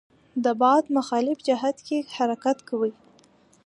[0.43, 2.93] د باد په مخالف جهت کې حرکت کوي.